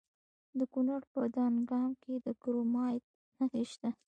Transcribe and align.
د 0.57 0.59
کونړ 0.73 1.01
په 1.13 1.21
دانګام 1.35 1.91
کې 2.03 2.13
د 2.25 2.27
کرومایټ 2.41 3.03
نښې 3.37 3.63
شته. 3.71 3.89